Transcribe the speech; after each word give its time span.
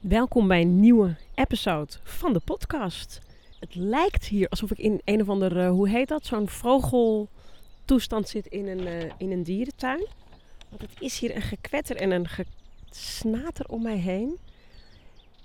Welkom 0.00 0.48
bij 0.48 0.60
een 0.60 0.80
nieuwe 0.80 1.16
episode 1.34 1.92
van 2.02 2.32
de 2.32 2.40
podcast. 2.44 3.20
Het 3.60 3.74
lijkt 3.74 4.24
hier 4.24 4.48
alsof 4.48 4.70
ik 4.70 4.78
in 4.78 5.00
een 5.04 5.20
of 5.20 5.28
ander, 5.28 5.56
uh, 5.56 5.70
hoe 5.70 5.88
heet 5.88 6.08
dat, 6.08 6.26
zo'n 6.26 6.48
vogeltoestand 6.48 8.28
zit 8.28 8.46
in 8.46 8.66
een, 8.66 8.80
uh, 8.80 9.12
in 9.16 9.30
een 9.30 9.42
dierentuin. 9.42 10.06
Want 10.68 10.82
het 10.82 10.90
is 10.98 11.18
hier 11.18 11.36
een 11.36 11.42
gekwetter 11.42 11.96
en 11.96 12.10
een 12.10 12.28
gesnater 12.28 13.68
om 13.68 13.82
mij 13.82 13.96
heen. 13.96 14.38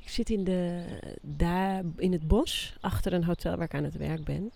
Ik 0.02 0.10
zit 0.10 0.30
in, 0.30 0.44
de, 0.44 0.84
daar 1.22 1.84
in 1.98 2.12
het 2.12 2.28
bos, 2.28 2.78
achter 2.82 3.14
een 3.14 3.24
hotel 3.24 3.56
waar 3.56 3.66
ik 3.66 3.74
aan 3.74 3.84
het 3.84 3.98
werk 3.98 4.24
ben. 4.24 4.52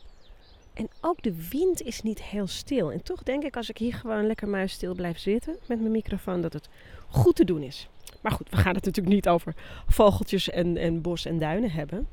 En 0.78 0.90
ook 1.02 1.24
de 1.24 1.48
wind 1.50 1.82
is 1.82 2.02
niet 2.02 2.22
heel 2.24 2.48
stil. 2.48 2.92
En 2.92 3.04
toch 3.04 3.24
denk 3.24 3.44
ik 3.44 3.56
als 3.56 3.70
ik 3.70 3.78
hier 3.78 3.94
gewoon 3.94 4.28
lekker 4.28 4.48
muisstil 4.48 4.96
blijf 4.96 5.18
zitten 5.18 5.58
met 5.66 5.80
mijn 5.80 5.92
microfoon, 5.92 6.42
dat 6.42 6.54
het 6.54 6.70
goed 7.10 7.36
te 7.36 7.46
doen 7.46 7.62
is. 7.62 7.88
Maar 8.22 8.32
goed, 8.32 8.50
we 8.50 8.58
gaan 8.58 8.76
het 8.76 8.86
natuurlijk 8.86 9.16
niet 9.16 9.30
over 9.30 9.56
vogeltjes 9.88 10.50
en, 10.50 10.78
en 10.78 11.02
bos 11.02 11.26
en 11.26 11.40
duinen 11.40 11.72
hebben. 11.72 12.08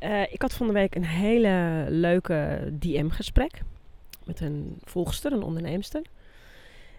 Uh, 0.00 0.22
ik 0.32 0.42
had 0.42 0.54
van 0.54 0.66
de 0.66 0.72
week 0.72 0.94
een 0.94 1.04
hele 1.04 1.86
leuke 1.88 2.68
DM-gesprek 2.78 3.62
met 4.24 4.40
een 4.40 4.78
volgster, 4.84 5.32
een 5.32 5.42
onderneemster. 5.42 6.02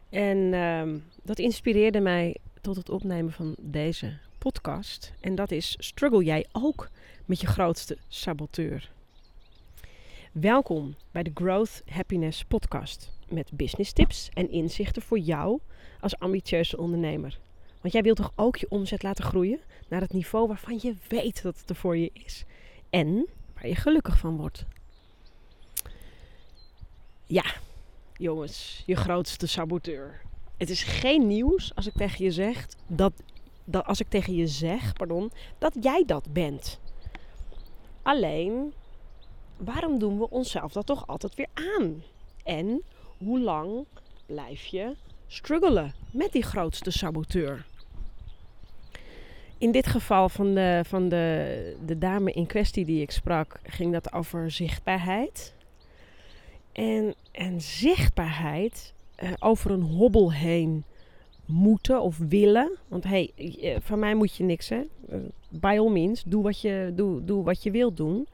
En 0.10 0.38
uh, 0.38 0.84
dat 1.24 1.40
inspireerde 1.40 2.00
mij 2.00 2.36
tot 2.62 2.76
het 2.76 2.90
opnemen 2.90 3.32
van 3.32 3.56
deze 3.60 4.18
podcast. 4.38 5.14
En 5.20 5.36
dat 5.36 5.52
is: 5.52 5.76
struggle 5.80 6.24
jij 6.24 6.46
ook 6.52 6.90
met 7.26 7.42
je 7.42 7.48
grootste 7.48 7.98
saboteur? 8.08 8.96
Welkom 10.42 10.96
bij 11.12 11.24
de 11.24 11.32
Growth 11.34 11.84
Happiness 11.86 12.44
Podcast 12.44 13.12
met 13.30 13.52
business 13.54 13.94
tips 13.94 14.30
en 14.34 14.52
inzichten 14.52 15.02
voor 15.02 15.20
jou 15.20 15.60
als 16.00 16.20
ambitieuze 16.20 16.78
ondernemer. 16.78 17.40
Want 17.82 17.94
jij 17.94 18.02
wilt 18.02 18.18
toch 18.18 18.32
ook 18.36 18.56
je 18.56 18.70
omzet 18.70 19.04
laten 19.04 19.24
groeien 19.24 19.60
naar 19.88 20.02
het 20.02 20.14
niveau 20.14 20.48
waarvan 20.48 20.80
je 20.82 20.96
weet 21.08 21.44
dat 21.44 21.60
het 21.60 21.70
er 21.70 21.76
voor 21.76 21.98
je 21.98 22.10
is. 22.14 22.46
En 22.90 23.28
waar 23.54 23.68
je 23.68 23.76
gelukkig 23.76 24.18
van 24.18 24.38
wordt. 24.38 24.66
Ja, 27.26 27.46
jongens, 28.14 28.84
je 28.86 28.96
grootste 28.96 29.48
saboteur. 29.48 30.22
Het 30.58 30.70
is 30.70 30.84
geen 30.84 31.28
nieuws 31.28 31.76
als 31.76 31.88
ik 31.88 31.94
tegen 31.94 32.24
je 32.24 32.32
zeg 32.32 32.68
dat, 32.88 33.14
dat 33.64 33.86
als 33.86 34.00
ik 34.00 34.10
tegen 34.10 34.36
je 34.36 34.48
zeg, 34.48 34.94
pardon, 34.94 35.32
dat 35.58 35.78
jij 35.82 36.04
dat 36.06 36.34
bent. 36.34 36.80
Alleen, 38.02 38.74
waarom 39.58 40.00
doen 40.00 40.20
we 40.20 40.30
onszelf 40.30 40.72
dat 40.72 40.86
toch 40.86 41.08
altijd 41.08 41.36
weer 41.36 41.50
aan? 41.54 42.04
En 42.44 42.82
hoe 43.18 43.40
lang 43.40 43.86
blijf 44.26 44.66
je 44.66 44.96
struggelen 45.28 45.94
met 46.12 46.32
die 46.32 46.44
grootste 46.44 46.92
saboteur? 46.92 47.66
In 49.58 49.72
dit 49.72 49.88
geval 49.88 50.30
van, 50.30 50.54
de, 50.54 50.82
van 50.86 51.10
de, 51.10 51.76
de 51.86 51.98
dame 51.98 52.32
in 52.32 52.46
kwestie 52.46 52.86
die 52.86 53.02
ik 53.02 53.12
sprak, 53.12 53.60
ging 53.64 53.92
dat 53.92 54.14
over 54.14 54.52
zichtbaarheid. 54.52 55.54
En, 56.72 57.16
en 57.32 57.62
zichtbaarheid 57.62 58.94
uh, 59.24 59.32
over 59.40 59.72
een 59.72 59.82
hobbel 59.82 60.34
heen 60.34 60.84
moeten 61.46 62.02
of 62.02 62.18
willen. 62.18 62.78
Want 62.88 63.04
hey, 63.04 63.32
uh, 63.38 63.76
van 63.80 64.00
mij 64.00 64.16
moet 64.16 64.36
je 64.36 64.44
niks 64.44 64.70
hè. 64.70 64.82
Uh, 65.10 65.18
by 65.50 65.76
all 65.80 65.92
means, 65.92 66.24
doe 66.24 66.44
wat, 66.44 66.62
je, 66.62 66.92
doe, 66.96 67.24
doe 67.24 67.44
wat 67.44 67.64
je 67.64 67.72
wilt 67.72 67.98
doen. 67.98 68.28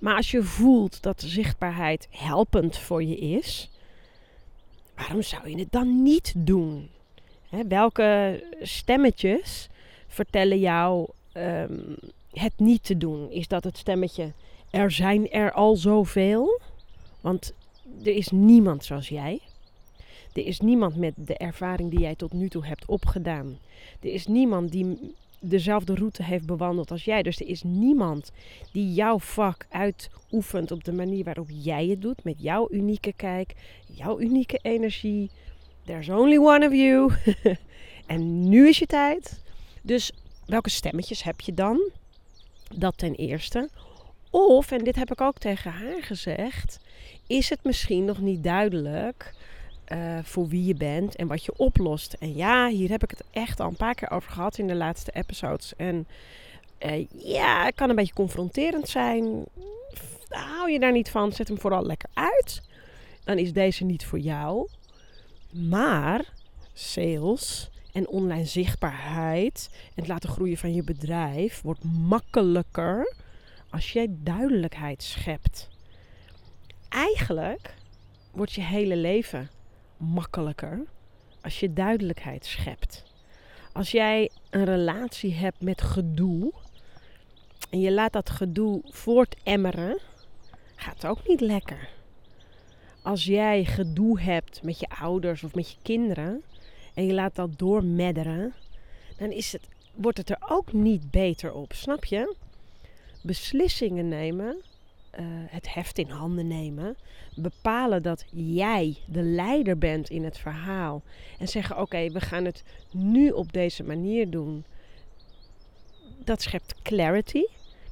Maar 0.00 0.16
als 0.16 0.30
je 0.30 0.42
voelt 0.42 1.02
dat 1.02 1.22
zichtbaarheid 1.26 2.08
helpend 2.10 2.78
voor 2.78 3.02
je 3.02 3.16
is, 3.16 3.70
waarom 4.96 5.22
zou 5.22 5.50
je 5.50 5.58
het 5.58 5.72
dan 5.72 6.02
niet 6.02 6.32
doen? 6.36 6.88
Welke 7.68 8.42
stemmetjes 8.62 9.68
vertellen 10.08 10.58
jou 10.58 11.08
um, 11.32 11.96
het 12.32 12.52
niet 12.56 12.84
te 12.84 12.96
doen? 12.96 13.30
Is 13.30 13.48
dat 13.48 13.64
het 13.64 13.78
stemmetje, 13.78 14.32
er 14.70 14.90
zijn 14.90 15.30
er 15.30 15.52
al 15.52 15.76
zoveel? 15.76 16.60
Want 17.20 17.54
er 18.02 18.14
is 18.14 18.28
niemand 18.28 18.84
zoals 18.84 19.08
jij. 19.08 19.40
Er 20.32 20.46
is 20.46 20.60
niemand 20.60 20.96
met 20.96 21.14
de 21.16 21.36
ervaring 21.36 21.90
die 21.90 22.00
jij 22.00 22.14
tot 22.14 22.32
nu 22.32 22.48
toe 22.48 22.66
hebt 22.66 22.86
opgedaan. 22.86 23.58
Er 24.00 24.12
is 24.12 24.26
niemand 24.26 24.72
die 24.72 25.14
dezelfde 25.40 25.94
route 25.94 26.22
heeft 26.22 26.46
bewandeld 26.46 26.90
als 26.90 27.04
jij. 27.04 27.22
Dus 27.22 27.40
er 27.40 27.46
is 27.46 27.62
niemand 27.62 28.30
die 28.72 28.92
jouw 28.92 29.18
vak 29.18 29.66
uitoefent 29.68 30.70
op 30.70 30.84
de 30.84 30.92
manier 30.92 31.24
waarop 31.24 31.48
jij 31.50 31.86
het 31.86 32.02
doet. 32.02 32.24
Met 32.24 32.42
jouw 32.42 32.68
unieke 32.70 33.12
kijk, 33.12 33.54
jouw 33.86 34.20
unieke 34.20 34.58
energie. 34.62 35.30
There's 35.84 36.08
only 36.08 36.36
one 36.36 36.66
of 36.66 36.72
you. 36.72 37.12
en 38.06 38.48
nu 38.48 38.68
is 38.68 38.78
je 38.78 38.86
tijd. 38.86 39.42
Dus 39.82 40.12
welke 40.46 40.70
stemmetjes 40.70 41.22
heb 41.22 41.40
je 41.40 41.54
dan? 41.54 41.90
Dat 42.74 42.98
ten 42.98 43.14
eerste. 43.14 43.68
Of, 44.30 44.70
en 44.70 44.84
dit 44.84 44.96
heb 44.96 45.10
ik 45.10 45.20
ook 45.20 45.38
tegen 45.38 45.70
haar 45.70 46.02
gezegd, 46.02 46.80
is 47.26 47.48
het 47.48 47.64
misschien 47.64 48.04
nog 48.04 48.20
niet 48.20 48.44
duidelijk 48.44 49.34
uh, 49.92 50.18
voor 50.22 50.48
wie 50.48 50.64
je 50.64 50.74
bent 50.74 51.16
en 51.16 51.26
wat 51.26 51.44
je 51.44 51.52
oplost. 51.56 52.12
En 52.12 52.36
ja, 52.36 52.68
hier 52.68 52.90
heb 52.90 53.02
ik 53.02 53.10
het 53.10 53.24
echt 53.30 53.60
al 53.60 53.68
een 53.68 53.76
paar 53.76 53.94
keer 53.94 54.10
over 54.10 54.30
gehad 54.30 54.58
in 54.58 54.66
de 54.66 54.74
laatste 54.74 55.10
episodes. 55.12 55.76
En 55.76 56.06
uh, 56.86 57.06
ja, 57.16 57.64
het 57.64 57.74
kan 57.74 57.90
een 57.90 57.96
beetje 57.96 58.14
confronterend 58.14 58.88
zijn. 58.88 59.44
Hou 60.28 60.70
je 60.70 60.80
daar 60.80 60.92
niet 60.92 61.10
van, 61.10 61.32
zet 61.32 61.48
hem 61.48 61.60
vooral 61.60 61.86
lekker 61.86 62.08
uit. 62.14 62.62
Dan 63.24 63.38
is 63.38 63.52
deze 63.52 63.84
niet 63.84 64.06
voor 64.06 64.18
jou. 64.18 64.68
Maar 65.50 66.24
sales 66.72 67.70
en 67.92 68.08
online 68.08 68.44
zichtbaarheid 68.44 69.68
en 69.72 69.92
het 69.94 70.08
laten 70.08 70.28
groeien 70.28 70.56
van 70.56 70.74
je 70.74 70.82
bedrijf 70.82 71.60
wordt 71.62 71.84
makkelijker 71.84 73.14
als 73.70 73.92
jij 73.92 74.06
duidelijkheid 74.10 75.02
schept. 75.02 75.68
Eigenlijk 76.88 77.74
wordt 78.30 78.52
je 78.52 78.62
hele 78.62 78.96
leven 78.96 79.50
makkelijker 80.00 80.84
als 81.42 81.60
je 81.60 81.72
duidelijkheid 81.72 82.46
schept. 82.46 83.04
Als 83.72 83.90
jij 83.90 84.30
een 84.50 84.64
relatie 84.64 85.34
hebt 85.34 85.60
met 85.60 85.82
gedoe 85.82 86.52
en 87.70 87.80
je 87.80 87.92
laat 87.92 88.12
dat 88.12 88.30
gedoe 88.30 88.80
voortemmeren, 88.84 89.98
gaat 90.74 90.94
het 90.94 91.06
ook 91.06 91.28
niet 91.28 91.40
lekker. 91.40 91.88
Als 93.02 93.24
jij 93.24 93.64
gedoe 93.64 94.20
hebt 94.20 94.62
met 94.62 94.80
je 94.80 94.88
ouders 94.88 95.42
of 95.42 95.54
met 95.54 95.70
je 95.70 95.76
kinderen 95.82 96.42
en 96.94 97.06
je 97.06 97.14
laat 97.14 97.34
dat 97.34 97.58
doormedderen, 97.58 98.54
dan 99.16 99.30
is 99.30 99.52
het, 99.52 99.68
wordt 99.94 100.18
het 100.18 100.30
er 100.30 100.42
ook 100.48 100.72
niet 100.72 101.10
beter 101.10 101.52
op. 101.52 101.72
Snap 101.72 102.04
je? 102.04 102.36
Beslissingen 103.22 104.08
nemen 104.08 104.62
uh, 105.18 105.24
het 105.26 105.74
heft 105.74 105.98
in 105.98 106.08
handen 106.10 106.46
nemen. 106.46 106.96
Bepalen 107.36 108.02
dat 108.02 108.24
jij 108.32 108.96
de 109.06 109.22
leider 109.22 109.78
bent 109.78 110.10
in 110.10 110.24
het 110.24 110.38
verhaal. 110.38 111.02
En 111.38 111.48
zeggen: 111.48 111.80
Oké, 111.80 112.10
we 112.10 112.20
gaan 112.20 112.44
het 112.44 112.62
nu 112.90 113.30
op 113.30 113.52
deze 113.52 113.82
manier 113.82 114.30
doen. 114.30 114.64
Dat 116.24 116.42
schept 116.42 116.74
clarity. 116.82 117.44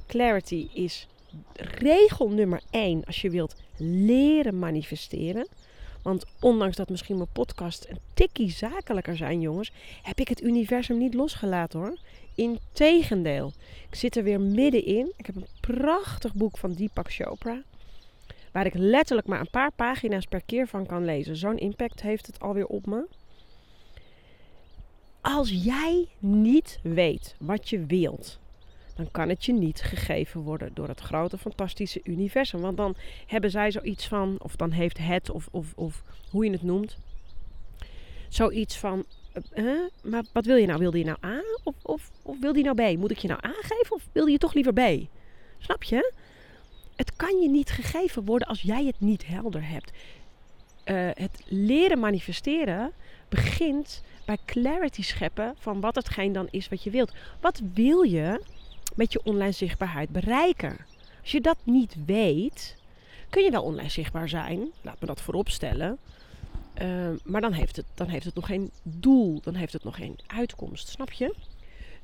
Clarity 0.07 0.67
is 0.73 1.07
regel 1.53 2.29
nummer 2.29 2.61
één 2.69 3.05
als 3.05 3.21
je 3.21 3.29
wilt 3.29 3.55
leren 3.77 4.59
manifesteren. 4.59 5.47
Want 6.01 6.25
ondanks 6.39 6.75
dat 6.75 6.89
misschien 6.89 7.17
mijn 7.17 7.31
podcast 7.31 7.85
een 7.89 7.99
tikkie 8.13 8.51
zakelijker 8.51 9.17
zijn, 9.17 9.41
jongens, 9.41 9.71
heb 10.01 10.19
ik 10.19 10.27
het 10.27 10.41
universum 10.41 10.97
niet 10.97 11.13
losgelaten 11.13 11.79
hoor. 11.79 11.97
Integendeel, 12.39 13.51
ik 13.89 13.95
zit 13.95 14.15
er 14.15 14.23
weer 14.23 14.41
middenin. 14.41 15.13
Ik 15.17 15.25
heb 15.25 15.35
een 15.35 15.47
prachtig 15.59 16.33
boek 16.33 16.57
van 16.57 16.73
Deepak 16.73 17.11
Chopra. 17.11 17.63
Waar 18.51 18.65
ik 18.65 18.73
letterlijk 18.73 19.27
maar 19.27 19.39
een 19.39 19.49
paar 19.49 19.71
pagina's 19.71 20.25
per 20.25 20.43
keer 20.45 20.67
van 20.67 20.85
kan 20.85 21.05
lezen. 21.05 21.35
Zo'n 21.35 21.57
impact 21.57 22.01
heeft 22.01 22.25
het 22.25 22.39
alweer 22.39 22.65
op 22.65 22.85
me. 22.85 23.07
Als 25.21 25.49
jij 25.49 26.07
niet 26.19 26.79
weet 26.83 27.35
wat 27.39 27.69
je 27.69 27.85
wilt, 27.85 28.39
dan 28.95 29.11
kan 29.11 29.29
het 29.29 29.45
je 29.45 29.53
niet 29.53 29.81
gegeven 29.81 30.41
worden 30.41 30.73
door 30.73 30.87
het 30.87 30.99
grote, 30.99 31.37
fantastische 31.37 32.01
universum. 32.03 32.61
Want 32.61 32.77
dan 32.77 32.95
hebben 33.25 33.51
zij 33.51 33.71
zoiets 33.71 34.07
van, 34.07 34.35
of 34.41 34.55
dan 34.55 34.71
heeft 34.71 34.97
het, 34.97 35.29
of, 35.29 35.47
of, 35.51 35.73
of 35.75 36.03
hoe 36.29 36.45
je 36.45 36.51
het 36.51 36.63
noemt, 36.63 36.97
zoiets 38.29 38.77
van: 38.77 39.05
uh, 39.53 39.79
maar 40.03 40.23
wat 40.33 40.45
wil 40.45 40.55
je 40.55 40.65
nou? 40.65 40.79
Wilde 40.79 40.97
je 40.97 41.05
nou 41.05 41.17
A 41.25 41.41
of, 41.63 41.75
of, 41.81 42.11
of 42.21 42.39
wilde 42.39 42.59
je 42.59 42.65
nou 42.65 42.93
B? 42.95 42.97
Moet 42.97 43.11
ik 43.11 43.17
je 43.17 43.27
nou 43.27 43.39
A 43.45 43.53
geven 43.61 43.95
of 43.95 44.07
wilde 44.11 44.31
je 44.31 44.37
toch 44.37 44.53
liever 44.53 44.73
B? 44.73 45.07
Snap 45.57 45.83
je? 45.83 46.13
Het 46.95 47.15
kan 47.15 47.41
je 47.41 47.49
niet 47.49 47.69
gegeven 47.69 48.25
worden 48.25 48.47
als 48.47 48.61
jij 48.61 48.85
het 48.85 48.99
niet 48.99 49.27
helder 49.27 49.67
hebt. 49.67 49.91
Uh, 50.85 51.09
het 51.13 51.43
leren 51.45 51.99
manifesteren 51.99 52.91
begint 53.29 54.03
bij 54.25 54.37
clarity 54.45 55.01
scheppen 55.01 55.55
van 55.57 55.79
wat 55.79 55.95
hetgeen 55.95 56.31
dan 56.31 56.47
is 56.51 56.69
wat 56.69 56.83
je 56.83 56.89
wilt. 56.89 57.13
Wat 57.41 57.61
wil 57.73 58.01
je 58.01 58.41
met 58.95 59.13
je 59.13 59.23
online 59.23 59.51
zichtbaarheid 59.51 60.09
bereiken? 60.09 60.77
Als 61.21 61.31
je 61.31 61.41
dat 61.41 61.57
niet 61.63 61.95
weet, 62.05 62.75
kun 63.29 63.43
je 63.43 63.51
wel 63.51 63.63
online 63.63 63.89
zichtbaar 63.89 64.29
zijn. 64.29 64.71
Laat 64.81 64.99
me 64.99 65.07
dat 65.07 65.21
voorop 65.21 65.49
stellen. 65.49 65.97
Uh, 66.81 67.09
maar 67.23 67.41
dan 67.41 67.53
heeft, 67.53 67.75
het, 67.75 67.85
dan 67.93 68.07
heeft 68.07 68.25
het 68.25 68.35
nog 68.35 68.45
geen 68.45 68.71
doel, 68.83 69.41
dan 69.41 69.55
heeft 69.55 69.73
het 69.73 69.83
nog 69.83 69.95
geen 69.95 70.19
uitkomst, 70.27 70.87
snap 70.87 71.11
je? 71.11 71.35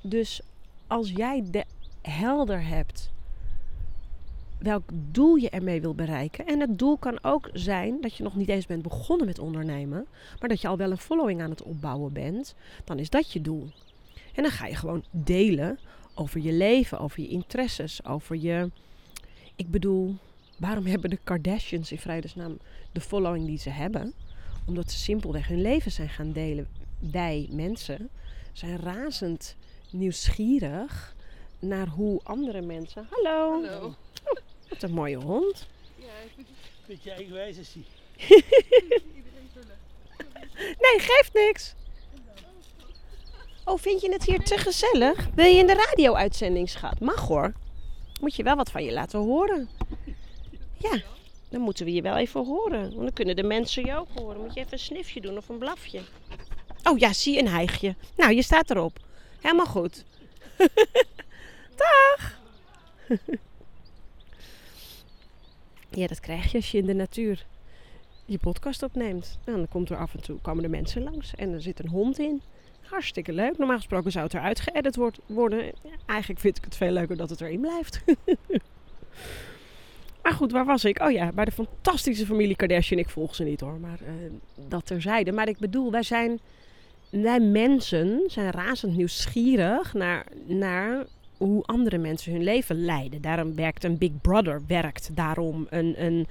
Dus 0.02 0.42
als 0.88 1.12
jij 1.12 1.44
de 1.52 1.66
helder 2.02 2.68
hebt 2.68 3.14
welk 4.58 4.84
doel 5.12 5.36
je 5.36 5.50
ermee 5.50 5.82
wil 5.82 5.96
bereiken. 5.96 6.46
En 6.46 6.60
het 6.60 6.80
doel 6.80 6.98
kan 6.98 7.24
ook 7.24 7.50
zijn 7.54 8.02
dat 8.02 8.16
je 8.16 8.24
nog 8.24 8.36
niet 8.36 8.50
eens 8.50 8.66
bent 8.66 8.82
begonnen 8.82 9.26
met 9.26 9.40
ondernemen, 9.40 10.08
maar 10.40 10.50
dat 10.50 10.62
je 10.62 10.68
al 10.68 10.78
wel 10.78 10.92
een 10.92 10.98
following 10.98 11.42
aan 11.42 11.50
het 11.50 11.64
opbouwen 11.64 12.14
bent. 12.14 12.56
Dan 12.84 13.00
is 13.00 13.10
dat 13.10 13.32
je 13.32 13.42
doel. 13.42 13.70
En 14.34 14.44
dan 14.44 14.52
ga 14.52 14.66
je 14.66 14.76
gewoon 14.76 15.04
delen 15.12 15.80
over 16.14 16.40
je 16.42 16.54
leven, 16.54 17.00
over 17.00 17.22
je 17.22 17.28
interesses, 17.28 18.06
over 18.06 18.36
je. 18.36 18.72
Ik 19.56 19.72
bedoel, 19.72 20.16
waarom 20.58 20.86
hebben 20.86 21.10
de 21.10 21.20
Kardashians 21.24 21.92
in 21.92 22.00
vredesnaam 22.00 22.58
de 22.92 23.02
following 23.02 23.46
die 23.46 23.58
ze 23.58 23.70
hebben? 23.70 24.14
Omdat 24.66 24.92
ze 24.92 24.98
simpelweg 24.98 25.48
hun 25.48 25.62
leven 25.62 25.92
zijn 25.92 26.10
gaan 26.10 26.32
delen. 26.32 26.68
Wij 27.12 27.48
mensen 27.52 28.10
zijn 28.54 28.80
razend 28.80 29.56
nieuwsgierig 29.92 31.16
naar 31.60 31.88
hoe 31.88 32.20
andere 32.24 32.62
mensen. 32.62 33.08
Hallo. 33.10 33.52
Hallo. 33.52 33.96
Wat 34.70 34.82
een 34.84 34.92
mooie 34.92 35.18
hond. 35.18 35.68
Ja, 35.96 36.06
ik 36.06 36.32
vind 36.36 36.48
Beetje 36.88 37.12
eigenwijs 37.12 37.58
is 37.58 37.74
hij. 37.74 37.84
iedereen 39.16 39.50
vullen. 39.54 39.78
Nee, 40.58 41.00
geeft 41.00 41.34
niks. 41.34 41.74
Oh, 43.66 43.80
vind 43.80 44.02
je 44.02 44.12
het 44.12 44.24
hier 44.26 44.44
te 44.44 44.58
gezellig? 44.58 45.28
Wil 45.36 45.46
je 45.46 45.58
in 45.60 45.68
de 45.68 45.74
radio-uitzending 45.90 46.70
schat? 46.70 47.00
Mag 47.00 47.28
hoor. 47.28 47.54
Moet 48.22 48.36
je 48.36 48.44
wel 48.44 48.56
wat 48.56 48.72
van 48.72 48.84
je 48.84 48.92
laten 48.94 49.20
horen. 49.20 49.70
Ja, 50.78 51.02
dan 51.50 51.62
moeten 51.62 51.86
we 51.86 51.94
je 51.94 52.02
wel 52.02 52.18
even 52.18 52.46
horen. 52.46 52.82
Want 52.82 53.02
dan 53.02 53.14
kunnen 53.14 53.36
de 53.36 53.44
mensen 53.44 53.86
je 53.86 53.96
ook 53.96 54.10
horen. 54.16 54.42
Moet 54.42 54.54
je 54.54 54.60
even 54.60 54.74
een 54.74 54.80
snifje 54.80 55.22
doen 55.22 55.38
of 55.38 55.50
een 55.50 55.58
blafje. 55.58 56.02
Oh 56.84 56.98
ja, 56.98 57.14
zie 57.14 57.40
een 57.40 57.48
hijgje. 57.48 57.96
Nou, 58.18 58.34
je 58.34 58.42
staat 58.42 58.70
erop. 58.70 59.00
Helemaal 59.42 59.66
goed. 59.66 60.06
Dag. 61.76 62.40
ja, 66.00 66.08
dat 66.08 66.20
krijg 66.20 66.52
je 66.52 66.58
als 66.58 66.72
je 66.72 66.78
in 66.78 66.86
de 66.86 66.94
natuur 66.94 67.46
je 68.26 68.38
podcast 68.38 68.84
opneemt. 68.84 69.38
Nou, 69.46 69.58
dan 69.58 69.68
komt 69.68 69.90
er 69.90 69.98
af 69.98 70.14
en 70.14 70.22
toe 70.22 70.40
komen 70.42 70.64
er 70.64 70.70
mensen 70.70 71.04
langs 71.04 71.36
en 71.36 71.54
er 71.54 71.62
zit 71.62 71.80
een 71.80 71.90
hond 71.90 72.20
in. 72.20 72.42
Hartstikke 72.82 73.34
leuk. 73.34 73.58
Normaal 73.58 73.78
gesproken 73.78 74.12
zou 74.12 74.26
het 74.26 74.34
eruit 74.34 74.60
geëdit 74.60 74.98
worden. 75.26 75.74
Eigenlijk 76.06 76.40
vind 76.40 76.58
ik 76.58 76.64
het 76.64 76.76
veel 76.76 76.92
leuker 76.92 77.18
dat 77.18 77.30
het 77.30 77.42
erin 77.42 77.62
blijft. 77.62 78.04
maar 80.26 80.34
goed, 80.34 80.52
waar 80.52 80.66
was 80.66 80.86
ik? 80.86 81.02
Oh 81.02 81.12
ja, 81.12 81.32
bij 81.32 81.46
de 81.46 81.52
fantastische 81.52 82.26
familie 82.26 82.56
Kardashian. 82.56 83.00
Ik 83.00 83.10
volg 83.10 83.36
ze 83.36 83.44
niet 83.44 83.60
hoor, 83.60 83.80
maar 83.80 84.00
eh, 84.02 84.14
dat 84.70 84.86
terzijde. 84.86 85.32
Maar 85.32 85.48
ik 85.48 85.58
bedoel, 85.58 85.92
wij 85.92 86.04
zijn, 86.04 86.40
wij 87.10 87.40
mensen 87.40 88.24
zijn 88.28 88.52
razend 88.52 88.96
nieuwsgierig 88.96 89.94
naar, 89.94 90.26
naar 90.46 91.06
hoe 91.38 91.64
andere 91.64 91.98
mensen 91.98 92.32
hun 92.32 92.44
leven 92.44 92.86
leiden. 92.86 93.22
Daarom 93.22 93.56
werkt 93.56 93.84
een 93.84 93.98
Big 93.98 94.12
Brother, 94.22 94.62
werkt 94.68 95.16
daarom. 95.16 95.68
Een, 95.70 96.04
een 96.04 96.28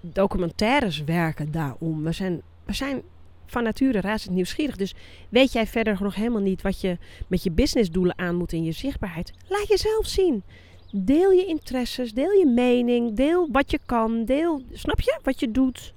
documentaires 0.00 1.04
werken 1.04 1.52
daarom. 1.52 2.02
We 2.02 2.12
zijn, 2.12 2.42
we 2.64 2.72
zijn 2.72 3.02
van 3.46 3.62
nature 3.62 4.00
razend 4.00 4.34
nieuwsgierig. 4.34 4.76
Dus 4.76 4.94
weet 5.28 5.52
jij 5.52 5.66
verder 5.66 5.98
nog 6.00 6.14
helemaal 6.14 6.42
niet 6.42 6.62
wat 6.62 6.80
je 6.80 6.98
met 7.26 7.42
je 7.42 7.50
businessdoelen 7.50 8.18
aan 8.18 8.34
moet 8.34 8.52
in 8.52 8.64
je 8.64 8.72
zichtbaarheid? 8.72 9.32
Laat 9.48 9.68
jezelf 9.68 10.06
zien. 10.06 10.42
Deel 10.92 11.30
je 11.30 11.46
interesses, 11.46 12.12
deel 12.12 12.30
je 12.30 12.46
mening, 12.46 13.16
deel 13.16 13.48
wat 13.52 13.70
je 13.70 13.80
kan, 13.86 14.24
deel, 14.24 14.62
snap 14.72 15.00
je, 15.00 15.18
wat 15.22 15.40
je 15.40 15.50
doet. 15.50 15.94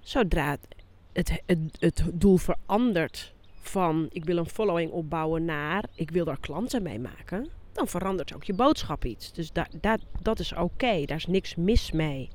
Zodra 0.00 0.50
het, 0.50 0.66
het, 1.12 1.42
het, 1.46 1.76
het 1.78 2.04
doel 2.12 2.36
verandert 2.36 3.34
van 3.60 4.08
ik 4.12 4.24
wil 4.24 4.36
een 4.36 4.48
following 4.48 4.90
opbouwen 4.90 5.44
naar 5.44 5.84
ik 5.94 6.10
wil 6.10 6.24
daar 6.24 6.40
klanten 6.40 6.82
mee 6.82 6.98
maken, 6.98 7.48
dan 7.72 7.88
verandert 7.88 8.34
ook 8.34 8.44
je 8.44 8.54
boodschap 8.54 9.04
iets. 9.04 9.32
Dus 9.32 9.52
da, 9.52 9.66
da, 9.80 9.96
dat 10.22 10.38
is 10.38 10.54
oké, 10.54 11.04
daar 11.04 11.16
is 11.16 11.26
niks 11.26 11.54
mis 11.54 11.92
mee. 11.92 12.28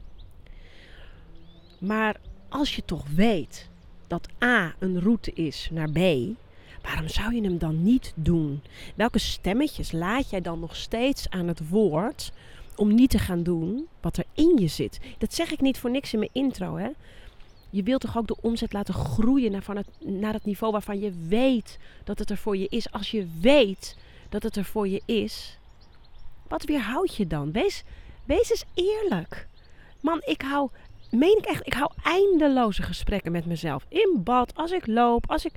Maar 1.79 2.19
als 2.49 2.75
je 2.75 2.85
toch 2.85 3.07
weet 3.07 3.69
dat 4.07 4.27
A 4.43 4.75
een 4.79 4.99
route 4.99 5.31
is 5.33 5.69
naar 5.71 5.91
B, 5.91 5.97
waarom 6.81 7.07
zou 7.07 7.35
je 7.35 7.41
hem 7.41 7.57
dan 7.57 7.83
niet 7.83 8.13
doen? 8.15 8.61
Welke 8.95 9.19
stemmetjes 9.19 9.91
laat 9.91 10.29
jij 10.29 10.41
dan 10.41 10.59
nog 10.59 10.75
steeds 10.75 11.29
aan 11.29 11.47
het 11.47 11.69
woord 11.69 12.31
om 12.75 12.95
niet 12.95 13.09
te 13.09 13.19
gaan 13.19 13.43
doen 13.43 13.87
wat 14.01 14.17
er 14.17 14.25
in 14.33 14.57
je 14.57 14.67
zit? 14.67 14.99
Dat 15.17 15.33
zeg 15.33 15.51
ik 15.51 15.61
niet 15.61 15.77
voor 15.77 15.91
niks 15.91 16.13
in 16.13 16.19
mijn 16.19 16.31
intro, 16.33 16.75
hè? 16.75 16.89
Je 17.69 17.83
wilt 17.83 18.01
toch 18.01 18.17
ook 18.17 18.27
de 18.27 18.41
omzet 18.41 18.73
laten 18.73 18.93
groeien 18.93 19.51
naar, 19.51 19.63
van 19.63 19.77
het, 19.77 19.87
naar 19.99 20.33
het 20.33 20.45
niveau 20.45 20.71
waarvan 20.71 20.99
je 20.99 21.11
weet 21.27 21.79
dat 22.03 22.19
het 22.19 22.29
er 22.29 22.37
voor 22.37 22.57
je 22.57 22.67
is. 22.69 22.91
Als 22.91 23.11
je 23.11 23.27
weet 23.41 23.97
dat 24.29 24.43
het 24.43 24.55
er 24.55 24.65
voor 24.65 24.87
je 24.87 25.01
is, 25.05 25.57
wat 26.47 26.63
weerhoud 26.63 27.15
je 27.15 27.27
dan? 27.27 27.51
Wees, 27.51 27.83
wees 28.25 28.49
eens 28.49 28.65
eerlijk. 28.73 29.47
Man, 30.01 30.21
ik 30.25 30.41
hou, 30.41 30.69
meen 31.11 31.37
ik 31.37 31.45
echt, 31.45 31.67
ik 31.67 31.73
hou 31.73 31.91
eindeloze 32.03 32.83
gesprekken 32.83 33.31
met 33.31 33.45
mezelf. 33.45 33.85
In 33.89 34.21
bad, 34.23 34.55
als 34.55 34.71
ik 34.71 34.87
loop, 34.87 35.29
als 35.29 35.45
ik... 35.45 35.53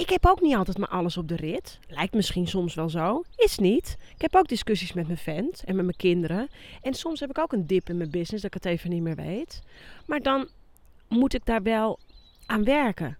Ik 0.00 0.10
heb 0.10 0.26
ook 0.26 0.40
niet 0.40 0.54
altijd 0.54 0.78
maar 0.78 0.88
alles 0.88 1.16
op 1.16 1.28
de 1.28 1.36
rit. 1.36 1.78
Lijkt 1.88 2.14
misschien 2.14 2.48
soms 2.48 2.74
wel 2.74 2.88
zo. 2.88 3.22
Is 3.36 3.58
niet. 3.58 3.96
Ik 4.14 4.20
heb 4.22 4.36
ook 4.36 4.48
discussies 4.48 4.92
met 4.92 5.06
mijn 5.06 5.18
vent 5.18 5.64
en 5.64 5.76
met 5.76 5.84
mijn 5.84 5.96
kinderen. 5.96 6.48
En 6.82 6.94
soms 6.94 7.20
heb 7.20 7.30
ik 7.30 7.38
ook 7.38 7.52
een 7.52 7.66
dip 7.66 7.88
in 7.88 7.96
mijn 7.96 8.10
business 8.10 8.42
dat 8.42 8.54
ik 8.54 8.62
het 8.62 8.72
even 8.72 8.90
niet 8.90 9.02
meer 9.02 9.16
weet. 9.16 9.62
Maar 10.06 10.20
dan 10.20 10.48
moet 11.08 11.34
ik 11.34 11.44
daar 11.44 11.62
wel 11.62 11.98
aan 12.46 12.64
werken. 12.64 13.18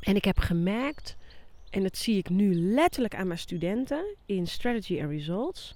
En 0.00 0.16
ik 0.16 0.24
heb 0.24 0.38
gemerkt, 0.38 1.16
en 1.70 1.82
dat 1.82 1.96
zie 1.96 2.16
ik 2.16 2.28
nu 2.28 2.54
letterlijk 2.54 3.14
aan 3.14 3.26
mijn 3.26 3.38
studenten 3.38 4.16
in 4.26 4.46
Strategy 4.46 5.00
and 5.00 5.10
Results. 5.10 5.74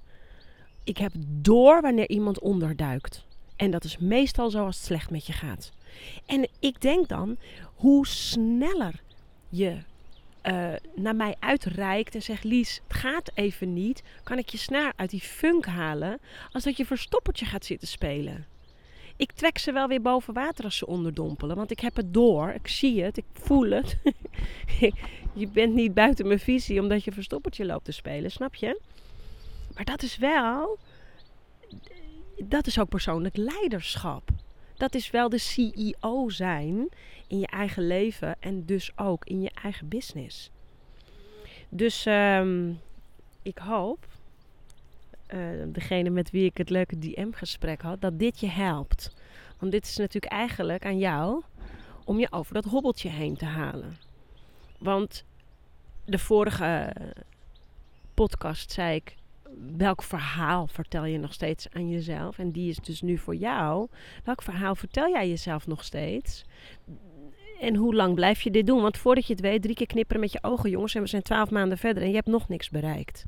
Ik 0.84 0.98
heb 0.98 1.12
door 1.26 1.80
wanneer 1.80 2.08
iemand 2.08 2.40
onderduikt. 2.40 3.24
En 3.56 3.70
dat 3.70 3.84
is 3.84 3.98
meestal 3.98 4.50
zo 4.50 4.64
als 4.64 4.76
het 4.76 4.84
slecht 4.84 5.10
met 5.10 5.26
je 5.26 5.32
gaat. 5.32 5.70
En 6.26 6.48
ik 6.60 6.80
denk 6.80 7.08
dan, 7.08 7.36
hoe 7.74 8.06
sneller 8.06 9.06
je 9.48 9.78
eh, 10.40 10.72
naar 10.94 11.16
mij 11.16 11.34
uitreikt 11.38 12.14
en 12.14 12.22
zegt: 12.22 12.44
Lies, 12.44 12.80
het 12.88 12.96
gaat 12.96 13.30
even 13.34 13.72
niet. 13.72 14.02
Kan 14.22 14.38
ik 14.38 14.48
je 14.48 14.58
snaar 14.58 14.92
uit 14.96 15.10
die 15.10 15.20
funk 15.20 15.66
halen? 15.66 16.20
Als 16.52 16.64
dat 16.64 16.76
je 16.76 16.86
verstoppertje 16.86 17.46
gaat 17.46 17.64
zitten 17.64 17.88
spelen. 17.88 18.46
Ik 19.16 19.32
trek 19.32 19.58
ze 19.58 19.72
wel 19.72 19.88
weer 19.88 20.02
boven 20.02 20.34
water 20.34 20.64
als 20.64 20.76
ze 20.76 20.86
onderdompelen. 20.86 21.56
Want 21.56 21.70
ik 21.70 21.80
heb 21.80 21.96
het 21.96 22.14
door. 22.14 22.50
Ik 22.50 22.68
zie 22.68 23.02
het. 23.02 23.16
Ik 23.16 23.24
voel 23.32 23.70
het. 23.70 23.98
je 25.32 25.48
bent 25.48 25.74
niet 25.74 25.94
buiten 25.94 26.26
mijn 26.26 26.38
visie 26.38 26.80
omdat 26.80 27.04
je 27.04 27.12
verstoppertje 27.12 27.66
loopt 27.66 27.84
te 27.84 27.92
spelen. 27.92 28.30
Snap 28.30 28.54
je? 28.54 28.80
Maar 29.74 29.84
dat 29.84 30.02
is 30.02 30.16
wel. 30.16 30.78
Dat 32.44 32.66
is 32.66 32.78
ook 32.78 32.88
persoonlijk 32.88 33.36
leiderschap. 33.36 34.30
Dat 34.76 34.94
is 34.94 35.10
wel 35.10 35.28
de 35.28 35.38
CEO 35.38 36.28
zijn 36.28 36.88
in 37.28 37.38
je 37.38 37.46
eigen 37.46 37.86
leven 37.86 38.36
en 38.40 38.64
dus 38.64 38.98
ook 38.98 39.24
in 39.24 39.40
je 39.40 39.50
eigen 39.62 39.88
business. 39.88 40.50
Dus 41.68 42.06
ehm, 42.06 42.72
ik 43.42 43.58
hoop, 43.58 44.06
eh, 45.26 45.38
degene 45.66 46.10
met 46.10 46.30
wie 46.30 46.44
ik 46.44 46.56
het 46.58 46.70
leuke 46.70 46.98
DM-gesprek 46.98 47.82
had, 47.82 48.00
dat 48.00 48.18
dit 48.18 48.40
je 48.40 48.48
helpt. 48.48 49.14
Want 49.58 49.72
dit 49.72 49.84
is 49.84 49.96
natuurlijk 49.96 50.32
eigenlijk 50.32 50.84
aan 50.84 50.98
jou 50.98 51.42
om 52.04 52.18
je 52.18 52.32
over 52.32 52.54
dat 52.54 52.64
hobbeltje 52.64 53.08
heen 53.08 53.36
te 53.36 53.44
halen. 53.44 53.96
Want 54.78 55.24
de 56.04 56.18
vorige 56.18 56.92
podcast 58.14 58.70
zei 58.70 58.94
ik, 58.94 59.16
welk 59.76 60.02
verhaal 60.02 60.66
vertel 60.66 61.04
je 61.04 61.18
nog 61.18 61.32
steeds 61.32 61.70
aan 61.72 61.88
jezelf? 61.88 62.38
En 62.38 62.50
die 62.50 62.70
is 62.70 62.76
dus 62.76 63.02
nu 63.02 63.18
voor 63.18 63.36
jou. 63.36 63.88
Welk 64.24 64.42
verhaal 64.42 64.74
vertel 64.74 65.08
jij 65.08 65.28
jezelf 65.28 65.66
nog 65.66 65.84
steeds? 65.84 66.44
En 67.60 67.74
hoe 67.74 67.94
lang 67.94 68.14
blijf 68.14 68.40
je 68.40 68.50
dit 68.50 68.66
doen? 68.66 68.82
Want 68.82 68.96
voordat 68.96 69.26
je 69.26 69.32
het 69.32 69.42
weet, 69.42 69.62
drie 69.62 69.74
keer 69.74 69.86
knipperen 69.86 70.20
met 70.20 70.32
je 70.32 70.42
ogen, 70.42 70.70
jongens. 70.70 70.94
En 70.94 71.02
we 71.02 71.08
zijn 71.08 71.22
twaalf 71.22 71.50
maanden 71.50 71.78
verder 71.78 72.02
en 72.02 72.08
je 72.08 72.14
hebt 72.14 72.26
nog 72.26 72.48
niks 72.48 72.70
bereikt. 72.70 73.24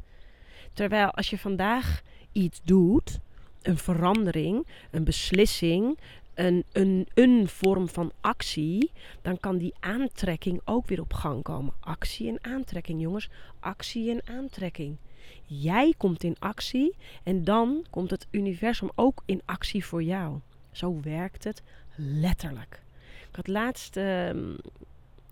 Terwijl 0.73 1.11
als 1.11 1.31
je 1.31 1.39
vandaag 1.39 2.03
iets 2.33 2.61
doet, 2.65 3.19
een 3.63 3.79
verandering, 3.79 4.67
een 4.91 5.05
beslissing, 5.05 5.99
een, 6.35 6.65
een, 6.73 7.09
een 7.15 7.49
vorm 7.49 7.89
van 7.89 8.13
actie, 8.21 8.91
dan 9.23 9.41
kan 9.41 9.59
die 9.59 9.75
aantrekking 9.81 10.61
ook 10.65 10.87
weer 10.87 11.01
op 11.01 11.13
gang 11.13 11.43
komen. 11.43 11.73
Actie 11.81 12.29
en 12.29 12.53
aantrekking, 12.53 13.01
jongens. 13.01 13.31
Actie 13.61 14.11
en 14.11 14.37
aantrekking. 14.37 14.97
Jij 15.45 15.95
komt 15.97 16.25
in 16.25 16.37
actie 16.39 16.97
en 17.23 17.45
dan 17.45 17.87
komt 17.91 18.11
het 18.11 18.27
universum 18.31 18.91
ook 18.95 19.23
in 19.27 19.43
actie 19.45 19.85
voor 19.85 20.03
jou. 20.03 20.39
Zo 20.71 21.01
werkt 21.01 21.45
het 21.45 21.63
letterlijk. 21.97 22.83
Ik 23.31 23.37
had 23.37 23.47
laatst, 23.47 23.97
ehm, 23.97 24.55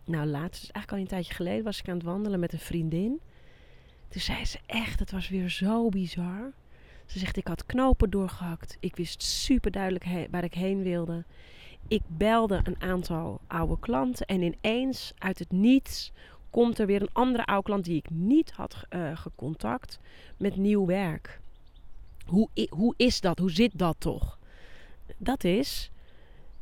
nou 0.05 0.26
laatst, 0.26 0.62
is 0.62 0.71
eigenlijk 0.71 0.93
al 0.93 0.99
een 0.99 1.07
tijdje 1.07 1.35
geleden, 1.35 1.64
was 1.64 1.78
ik 1.78 1.88
aan 1.88 1.95
het 1.95 2.05
wandelen 2.05 2.40
met 2.40 2.52
een 2.52 2.59
vriendin. 2.59 3.21
Toen 4.09 4.21
zei 4.21 4.45
ze 4.45 4.59
echt, 4.67 4.99
het 4.99 5.11
was 5.11 5.28
weer 5.28 5.49
zo 5.50 5.88
bizar. 5.88 6.52
Ze 7.07 7.19
zegt, 7.19 7.37
ik 7.37 7.47
had 7.47 7.67
knopen 7.67 8.11
doorgehakt. 8.11 8.76
Ik 8.81 8.97
wist 8.97 9.23
super 9.23 9.71
duidelijk 9.71 10.07
waar 10.31 10.45
ik 10.45 10.55
heen 10.55 10.83
wilde. 10.83 11.25
Ik 11.88 12.02
belde 12.07 12.61
een 12.62 12.81
aantal 12.83 13.40
oude 13.47 13.78
klanten 13.81 14.26
en 14.26 14.43
ineens, 14.43 15.12
uit 15.19 15.38
het 15.38 15.52
niets, 15.52 16.12
komt 16.50 16.78
er 16.78 16.87
weer 16.87 17.02
een 17.02 17.12
andere 17.12 17.47
oude 17.47 17.64
klant 17.64 17.85
die 17.85 17.97
ik 17.97 18.11
niet 18.11 18.52
had 18.52 18.85
eh, 18.88 19.17
gecontact 19.17 19.99
met 20.37 20.57
nieuw 20.57 20.87
werk. 20.87 21.40
Hoe, 22.26 22.49
hoe 22.71 22.95
is 22.97 23.21
dat? 23.21 23.38
Hoe 23.38 23.50
zit 23.50 23.78
dat 23.78 23.97
toch? 23.99 24.38
Dat 25.17 25.45
is 25.45 25.90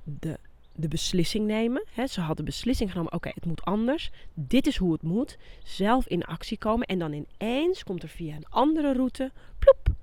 de, 0.03 0.39
de 0.77 0.89
beslissing 0.89 1.47
nemen. 1.47 1.85
Ze 2.09 2.21
hadden 2.21 2.45
beslissing 2.45 2.91
genomen, 2.91 3.13
oké, 3.13 3.31
het 3.35 3.45
moet 3.45 3.65
anders. 3.65 4.11
Dit 4.35 4.67
is 4.67 4.77
hoe 4.77 4.93
het 4.93 5.03
moet. 5.03 5.39
Zelf 5.65 6.07
in 6.07 6.25
actie 6.25 6.59
komen 6.59 6.87
en 6.87 6.99
dan 6.99 7.13
ineens 7.13 7.85
komt 7.85 8.03
er 8.03 8.09
via 8.09 8.37
een 8.37 8.49
andere 8.49 8.93
route, 8.93 9.33
ploep, 9.59 9.97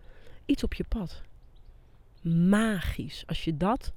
iets 0.46 0.64
op 0.64 0.74
je 0.74 0.84
pad. 0.84 1.22
Magisch. 2.22 3.24
Als 3.26 3.44
je 3.44 3.58
dat 3.58 3.94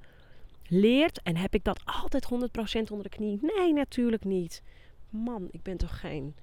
leert, 0.67 1.21
en 1.21 1.35
heb 1.35 1.53
ik 1.53 1.63
dat 1.63 1.81
altijd 1.85 2.25
100% 2.25 2.91
onder 2.91 3.03
de 3.03 3.09
knie? 3.09 3.39
Nee, 3.41 3.73
natuurlijk 3.73 4.23
niet. 4.23 4.61
Man, 5.09 5.47
ik 5.51 5.63
ben 5.63 5.77
toch 5.77 5.99
geen 5.99 6.35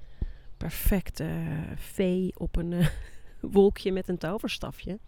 perfecte 0.57 1.29
vee 1.77 2.33
op 2.37 2.57
een 2.57 2.73
eh, 2.73 2.87
wolkje 3.41 3.93
met 3.93 4.09
een 4.09 4.19
toverstafje. 4.19 4.99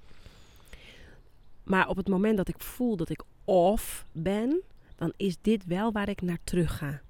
Maar 1.63 1.89
op 1.89 1.97
het 1.97 2.09
moment 2.09 2.37
dat 2.37 2.49
ik 2.49 2.61
voel 2.61 2.97
dat 2.97 3.09
ik 3.09 3.23
off 3.45 4.07
ben, 4.13 4.63
dan 4.97 5.13
is 5.17 5.37
dit 5.41 5.67
wel 5.67 5.93
waar 5.93 6.09
ik 6.09 6.23
naar 6.23 6.39
terug 6.45 6.77
ga. 6.77 7.01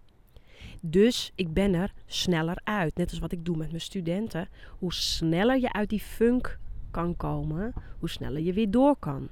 Dus 0.81 1.33
ik 1.35 1.53
ben 1.53 1.75
er 1.75 1.93
sneller 2.07 2.61
uit. 2.65 2.97
Net 2.97 3.11
als 3.11 3.19
wat 3.19 3.33
ik 3.33 3.45
doe 3.45 3.57
met 3.57 3.69
mijn 3.69 3.81
studenten. 3.81 4.49
Hoe 4.79 4.93
sneller 4.93 5.61
je 5.61 5.73
uit 5.73 5.89
die 5.89 6.01
funk 6.01 6.59
kan 6.91 7.17
komen, 7.17 7.73
hoe 7.99 8.09
sneller 8.11 8.41
je 8.41 8.53
weer 8.53 8.71
door 8.71 8.97
kan. 8.97 9.29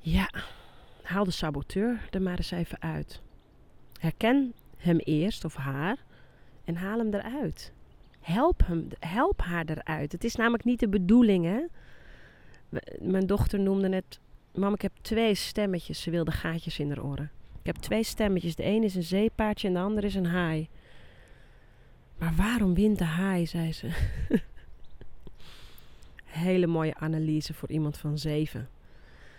Ja, 0.00 0.30
haal 1.02 1.24
de 1.24 1.30
saboteur 1.30 2.08
er 2.10 2.22
maar 2.22 2.36
eens 2.36 2.50
even 2.50 2.82
uit. 2.82 3.22
Herken 3.98 4.54
hem 4.76 4.98
eerst 4.98 5.44
of 5.44 5.54
haar 5.54 5.96
en 6.64 6.76
haal 6.76 6.98
hem 6.98 7.14
eruit. 7.14 7.72
Help, 8.20 8.66
hem, 8.66 8.88
help 8.98 9.40
haar 9.40 9.64
eruit. 9.64 10.12
Het 10.12 10.24
is 10.24 10.34
namelijk 10.34 10.64
niet 10.64 10.80
de 10.80 10.88
bedoeling, 10.88 11.44
hè? 11.44 11.64
Mijn 13.00 13.26
dochter 13.26 13.60
noemde 13.60 13.88
net... 13.88 14.20
Mam, 14.54 14.74
ik 14.74 14.82
heb 14.82 14.92
twee 15.00 15.34
stemmetjes. 15.34 16.02
Ze 16.02 16.10
wilde 16.10 16.30
gaatjes 16.30 16.78
in 16.78 16.88
haar 16.88 17.04
oren. 17.04 17.30
Ik 17.60 17.66
heb 17.66 17.76
twee 17.76 18.02
stemmetjes. 18.02 18.54
De 18.54 18.64
een 18.64 18.82
is 18.82 18.94
een 18.94 19.02
zeepaardje 19.02 19.68
en 19.68 19.74
de 19.74 19.80
ander 19.80 20.04
is 20.04 20.14
een 20.14 20.26
haai. 20.26 20.68
Maar 22.18 22.34
waarom 22.34 22.74
wint 22.74 22.98
de 22.98 23.04
haai, 23.04 23.46
zei 23.46 23.72
ze. 23.72 23.88
Hele 26.24 26.66
mooie 26.66 26.94
analyse 26.94 27.54
voor 27.54 27.70
iemand 27.70 27.98
van 27.98 28.18
zeven. 28.18 28.68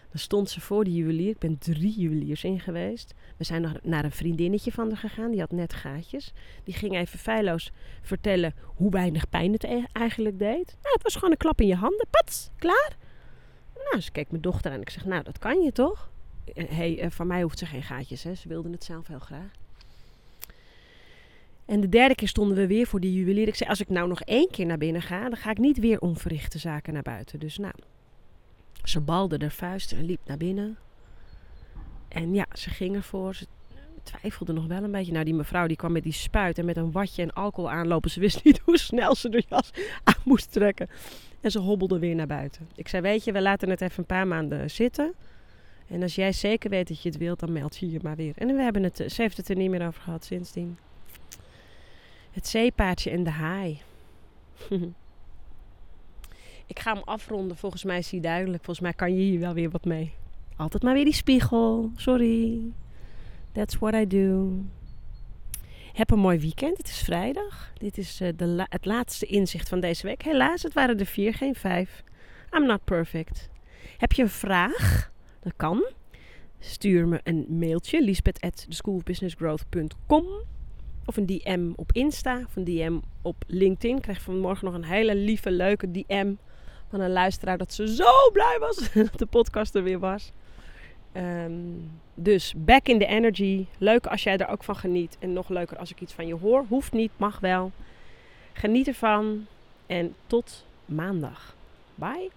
Dan 0.10 0.20
stond 0.20 0.50
ze 0.50 0.62
voor 0.62 0.84
de 0.84 0.94
juwelier. 0.94 1.30
Ik 1.30 1.38
ben 1.38 1.58
drie 1.58 2.00
juweliers 2.00 2.44
in 2.44 2.60
geweest. 2.60 3.14
We 3.38 3.44
zijn 3.44 3.62
nog 3.62 3.74
naar 3.84 4.04
een 4.04 4.12
vriendinnetje 4.12 4.72
van 4.72 4.88
haar 4.88 4.98
gegaan. 4.98 5.32
Die 5.32 5.40
had 5.40 5.52
net 5.52 5.74
gaatjes. 5.74 6.34
Die 6.64 6.74
ging 6.74 6.96
even 6.96 7.20
feilloos 7.20 7.72
vertellen 8.02 8.54
hoe 8.64 8.92
weinig 8.92 9.30
pijn 9.30 9.52
het 9.52 9.64
e- 9.64 9.84
eigenlijk 9.92 10.40
deed. 10.40 10.78
Nou, 10.82 10.94
het 10.94 11.04
was 11.04 11.14
gewoon 11.14 11.32
een 11.32 11.38
klap 11.38 11.62
in 11.62 11.68
je 11.68 11.76
handen. 11.76 12.08
Pats, 12.10 12.50
klaar. 12.58 12.98
Nou, 13.90 14.02
ze 14.02 14.12
keek 14.12 14.30
mijn 14.30 14.42
dochter 14.42 14.72
aan. 14.72 14.82
Ik 14.82 14.90
zeg, 14.90 15.06
nou, 15.06 15.24
dat 15.24 15.40
kan 15.40 15.62
je 15.62 15.72
toch? 15.72 16.10
Hé, 16.54 16.66
hey, 16.70 17.00
eh, 17.00 17.10
van 17.10 17.28
mij 17.28 17.42
hoeft 17.42 17.60
ze 17.60 17.66
geen 17.66 17.84
gaatjes. 17.84 18.24
Hè? 18.24 18.36
Ze 18.36 18.48
wilde 18.48 18.70
het 18.70 18.84
zelf 18.84 19.08
heel 19.08 19.20
graag. 19.20 19.52
En 21.66 21.82
de 21.82 21.90
derde 21.90 22.16
keer 22.16 22.28
stonden 22.28 22.58
we 22.58 22.68
weer 22.68 22.88
voor 22.88 23.00
die 23.00 23.14
juwelier. 23.14 23.48
Ik 23.48 23.56
zei, 23.56 23.70
als 23.70 23.82
ik 23.82 23.90
nou 23.90 24.08
nog 24.08 24.22
één 24.22 24.50
keer 24.52 24.66
naar 24.66 24.78
binnen 24.78 25.02
ga, 25.02 25.30
dan 25.30 25.38
ga 25.38 25.52
ik 25.52 25.58
niet 25.58 25.78
weer 25.78 26.00
onverrichte 26.00 26.58
zaken 26.58 26.94
naar 26.94 27.02
buiten. 27.02 27.40
Dus 27.40 27.58
nou, 27.58 27.74
ze 28.84 29.02
balde 29.02 29.38
de 29.38 29.52
vuisten 29.52 29.98
en 29.98 30.06
liep 30.06 30.22
naar 30.26 30.38
binnen. 30.38 30.78
En 32.08 32.34
ja, 32.34 32.46
ze 32.54 32.70
ging 32.70 32.96
ervoor. 32.96 33.38
Twijfelde 34.06 34.54
nog 34.54 34.66
wel 34.66 34.84
een 34.84 34.92
beetje. 34.92 35.12
Nou, 35.12 35.26
die 35.26 35.34
mevrouw 35.34 35.68
die 35.68 35.78
kwam 35.78 35.92
met 35.92 36.04
die 36.04 36.14
spuit 36.14 36.58
en 36.58 36.66
met 36.66 36.78
een 36.78 36.92
watje 36.92 37.22
en 37.22 37.34
alcohol 37.34 37.72
aanlopen. 37.72 38.12
Ze 38.12 38.20
wist 38.20 38.44
niet 38.46 38.60
hoe 38.60 38.78
snel 38.78 39.16
ze 39.16 39.30
de 39.30 39.44
jas 39.50 39.72
aan 40.04 40.22
moest 40.24 40.52
trekken. 40.52 40.90
En 41.42 41.52
ze 41.52 41.60
hobbelde 41.60 42.00
weer 42.00 42.16
naar 42.16 42.28
buiten. 42.28 42.68
Ik 42.76 42.88
zei, 42.88 43.02
weet 43.02 43.24
je, 43.24 43.32
we 43.32 43.42
laten 43.42 43.70
het 43.70 43.82
even 43.82 44.00
een 44.00 44.06
paar 44.06 44.28
maanden 44.28 44.72
zitten. 44.72 45.14
En 45.88 46.02
als 46.02 46.16
jij 46.16 46.32
zeker 46.32 46.70
weet 46.70 46.88
dat 46.88 47.02
je 47.02 47.10
het 47.10 47.18
wilt, 47.18 47.40
dan 47.40 47.52
meld 47.52 47.78
je 47.78 47.92
je 47.92 48.00
maar 48.02 48.16
weer. 48.16 48.34
En 48.36 48.56
we 48.56 48.62
hebben 48.62 48.84
het, 48.84 49.04
ze 49.08 49.22
heeft 49.22 49.38
het 49.38 49.50
er 49.50 49.56
niet 49.56 49.70
meer 49.70 49.88
over 49.88 50.02
gehad 50.02 50.26
sindsdien. 50.26 50.78
Het 52.32 52.48
zeepaardje 52.48 53.10
en 53.10 53.24
de 53.24 53.30
haai. 53.30 53.82
Ik 56.68 56.80
ga 56.80 56.94
hem 56.94 57.02
afronden. 57.06 57.58
Volgens 57.58 57.84
mij 57.84 57.98
is 57.98 58.12
hij 58.12 58.20
duidelijk. 58.20 58.64
Volgens 58.64 58.86
mij 58.86 58.94
kan 58.94 59.16
je 59.16 59.22
hier 59.22 59.40
wel 59.40 59.54
weer 59.54 59.70
wat 59.70 59.86
mee. 59.86 60.14
Altijd 60.56 60.84
maar 60.84 60.94
weer 60.94 61.04
die 61.04 61.14
spiegel. 61.14 61.92
Sorry. 61.96 62.60
That's 63.56 63.80
what 63.80 63.94
I 63.94 64.08
do. 64.08 64.60
Heb 65.94 66.12
een 66.12 66.20
mooi 66.20 66.40
weekend. 66.40 66.78
Het 66.78 66.88
is 66.88 67.00
vrijdag. 67.00 67.72
Dit 67.78 67.98
is 67.98 68.22
eh, 68.22 68.30
de 68.36 68.66
het 68.70 68.86
laatste 68.86 69.26
inzicht 69.26 69.70
van 69.70 69.80
deze 69.80 70.08
week. 70.08 70.24
Helaas, 70.24 70.64
het 70.64 70.74
waren 70.74 71.00
er 71.00 71.06
vier, 71.06 71.34
geen 71.34 71.56
vijf. 71.56 72.04
I'm 72.52 72.66
not 72.66 72.84
perfect. 72.84 73.50
Heb 73.98 74.12
je 74.12 74.22
een 74.22 74.30
vraag? 74.30 75.12
Dat 75.40 75.54
kan. 75.56 75.86
Stuur 76.60 77.08
me 77.08 77.20
een 77.24 77.46
mailtje. 77.50 78.02
lisbeth.theschoolofbusinessgrowth.com 78.02 80.26
Of 81.06 81.18
een 81.18 81.26
DM 81.26 81.72
op 81.76 81.92
Insta. 81.92 82.42
Of 82.46 82.56
een 82.56 82.64
DM 82.64 83.00
op 83.22 83.44
LinkedIn. 83.48 83.96
Ik 83.96 84.02
krijg 84.02 84.22
vanmorgen 84.22 84.66
nog 84.66 84.74
een 84.74 84.86
hele 84.86 85.16
lieve, 85.16 85.52
leuke 85.52 85.92
DM 85.92 86.34
van 86.90 87.00
een 87.00 87.12
luisteraar 87.12 87.58
dat 87.58 87.74
ze 87.74 87.96
zo 87.96 88.32
blij 88.34 88.58
was 88.60 88.94
dat 89.12 89.20
de 89.20 89.26
podcast 89.26 89.76
er 89.76 89.84
weer 89.84 90.00
was. 90.00 90.32
Ehm, 91.16 91.54
dus 92.14 92.54
back 92.58 92.88
in 92.88 93.00
the 93.00 93.06
energy. 93.06 93.66
Leuk 93.78 94.08
als 94.08 94.24
jij 94.24 94.38
er 94.38 94.48
ook 94.48 94.64
van 94.64 94.76
geniet. 94.76 95.18
En 95.20 95.34
nog 95.34 95.50
leuker 95.50 95.78
als 95.78 95.92
ik 95.92 96.02
iets 96.02 96.14
van 96.14 96.28
je 96.28 96.36
hoor. 96.36 96.66
Hoeft 96.70 96.94
niet, 96.94 97.12
mag 97.18 97.40
wel. 97.40 97.72
Geniet 98.54 98.88
ervan. 98.88 99.46
En 99.86 100.16
tot 100.28 100.66
maandag. 100.86 101.56
Bye. 101.96 102.30